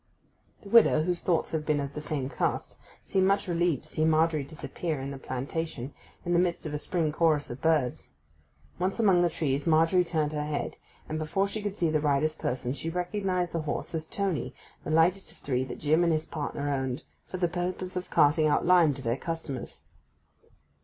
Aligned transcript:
The 0.63 0.69
widow, 0.69 1.03
whose 1.03 1.21
thoughts 1.21 1.51
had 1.51 1.63
been 1.63 1.79
of 1.79 1.93
the 1.93 2.01
same 2.01 2.27
cast, 2.27 2.79
seemed 3.05 3.27
much 3.27 3.47
relieved 3.47 3.83
to 3.83 3.89
see 3.89 4.03
Margery 4.03 4.43
disappear 4.43 4.99
in 4.99 5.11
the 5.11 5.19
plantation, 5.19 5.93
in 6.25 6.33
the 6.33 6.39
midst 6.39 6.65
of 6.65 6.73
a 6.73 6.79
spring 6.79 7.11
chorus 7.11 7.51
of 7.51 7.61
birds. 7.61 8.09
Once 8.79 8.99
among 8.99 9.21
the 9.21 9.29
trees, 9.29 9.67
Margery 9.67 10.03
turned 10.03 10.33
her 10.33 10.43
head, 10.43 10.75
and, 11.07 11.19
before 11.19 11.47
she 11.47 11.61
could 11.61 11.77
see 11.77 11.91
the 11.91 12.01
rider's 12.01 12.33
person 12.33 12.73
she 12.73 12.89
recognized 12.89 13.51
the 13.51 13.61
horse 13.61 13.93
as 13.93 14.07
Tony, 14.07 14.55
the 14.83 14.89
lightest 14.89 15.31
of 15.31 15.37
three 15.37 15.63
that 15.65 15.77
Jim 15.77 16.03
and 16.03 16.11
his 16.13 16.25
partner 16.25 16.71
owned, 16.71 17.03
for 17.27 17.37
the 17.37 17.47
purpose 17.47 17.95
of 17.95 18.09
carting 18.09 18.47
out 18.47 18.65
lime 18.65 18.95
to 18.95 19.03
their 19.03 19.17
customers. 19.17 19.83